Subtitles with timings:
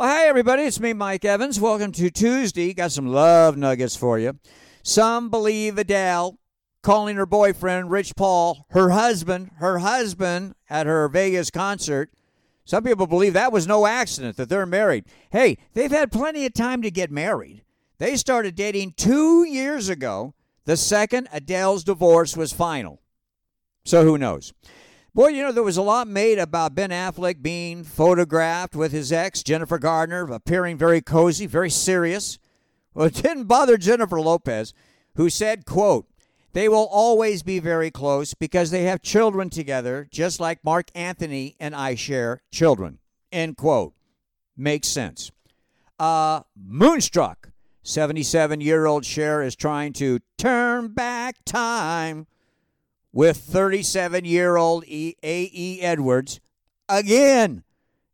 [0.00, 0.62] Well, hi, everybody.
[0.62, 1.60] It's me, Mike Evans.
[1.60, 2.72] Welcome to Tuesday.
[2.72, 4.38] Got some love nuggets for you.
[4.82, 6.38] Some believe Adele
[6.82, 12.10] calling her boyfriend, Rich Paul, her husband, her husband at her Vegas concert.
[12.64, 15.04] Some people believe that was no accident, that they're married.
[15.32, 17.62] Hey, they've had plenty of time to get married.
[17.98, 20.32] They started dating two years ago,
[20.64, 23.02] the second Adele's divorce was final.
[23.84, 24.54] So who knows?
[25.12, 29.10] Boy, you know, there was a lot made about Ben Affleck being photographed with his
[29.10, 32.38] ex, Jennifer Garner, appearing very cozy, very serious.
[32.94, 34.72] Well, it didn't bother Jennifer Lopez,
[35.16, 36.06] who said, quote,
[36.52, 41.56] they will always be very close because they have children together, just like Marc Anthony
[41.58, 42.98] and I share children.
[43.32, 43.94] End quote.
[44.56, 45.30] Makes sense.
[45.98, 47.48] Uh, Moonstruck.
[47.82, 52.26] 77 year old Cher is trying to turn back time
[53.12, 55.80] with 37 year old A.E.
[55.80, 56.40] Edwards
[56.88, 57.64] again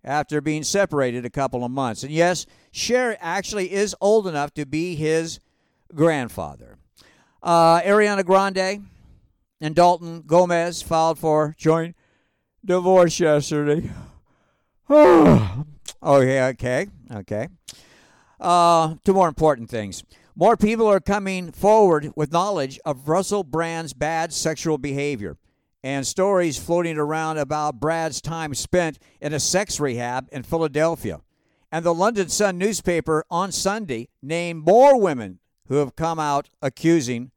[0.05, 2.02] after being separated a couple of months.
[2.02, 5.41] And yes, Cher actually is old enough to be his
[5.94, 6.78] grandfather.
[7.42, 8.86] Uh, Ariana Grande
[9.61, 11.97] and Dalton Gomez filed for joint
[12.64, 13.91] divorce yesterday.
[14.88, 15.64] oh,
[16.03, 17.48] yeah, okay, okay.
[18.41, 20.05] Uh, two more important things.
[20.39, 25.39] More people are coming forward with knowledge of Russell Brand's bad sexual behavior
[25.83, 31.23] and stories floating around about Brad's time spent in a sex rehab in Philadelphia.
[31.73, 37.31] And the London Sun newspaper on Sunday named more women who have come out accusing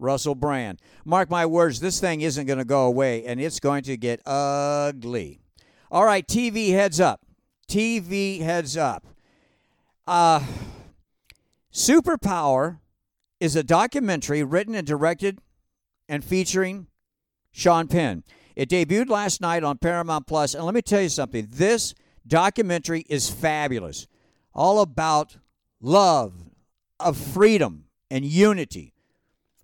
[0.00, 0.80] Russell Brand.
[1.04, 4.26] Mark my words, this thing isn't going to go away and it's going to get
[4.26, 5.38] ugly.
[5.88, 7.20] All right, TV heads up.
[7.68, 9.06] TV heads up.
[10.04, 10.44] Uh,
[11.72, 12.78] Superpower
[13.38, 15.40] is a documentary written and directed
[16.08, 16.88] and featuring
[17.52, 18.24] Sean Penn.
[18.56, 21.48] It debuted last night on Paramount Plus, and let me tell you something.
[21.50, 21.94] This
[22.26, 24.06] documentary is fabulous.
[24.52, 25.36] All about
[25.80, 26.34] love,
[26.98, 28.92] of freedom, and unity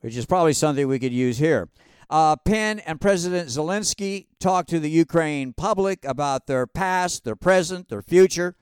[0.06, 1.68] which is probably something we could use here.
[2.08, 7.88] Uh, Penn and President Zelensky talked to the Ukraine public about their past, their present,
[7.88, 8.54] their future.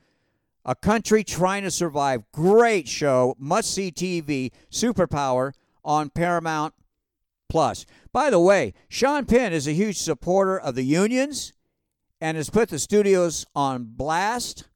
[0.64, 2.24] A country trying to survive.
[2.32, 3.36] Great show.
[3.38, 4.50] Must see TV.
[4.70, 5.52] Superpower
[5.84, 6.74] on Paramount
[7.48, 7.84] Plus.
[8.12, 11.52] By the way, Sean Penn is a huge supporter of the unions
[12.20, 14.68] and has put the studios on blast,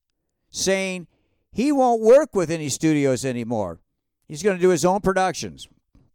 [0.51, 1.07] saying
[1.51, 3.81] he won't work with any studios anymore.
[4.27, 5.67] He's going to do his own productions.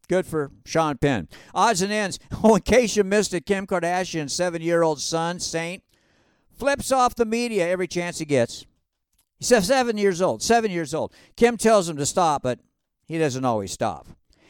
[0.08, 1.28] Good for Sean Penn.
[1.56, 2.20] Odds and ends.
[2.46, 5.82] Oh, in case you missed it, Kim Kardashian's seven year old son, Saint,
[6.52, 8.66] flips off the media every chance he gets.
[9.44, 10.42] He's seven years old.
[10.42, 11.14] Seven years old.
[11.36, 12.60] Kim tells him to stop, but
[13.06, 14.08] he doesn't always stop.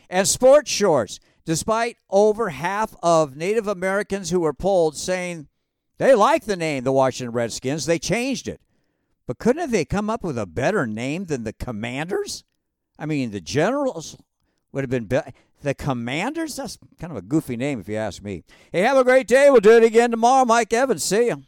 [0.10, 1.20] And sports shorts.
[1.46, 5.48] Despite over half of Native Americans who were polled saying
[5.98, 8.62] they like the name the Washington Redskins, they changed it.
[9.28, 12.44] But couldn't they come up with a better name than the Commanders?
[12.98, 14.16] I mean, the Generals
[14.72, 15.34] would have been be-
[15.64, 16.56] the Commanders.
[16.56, 18.44] That's kind of a goofy name if you ask me.
[18.72, 19.50] Hey, have a great day.
[19.50, 20.46] We'll do it again tomorrow.
[20.46, 21.44] Mike Evans, see you.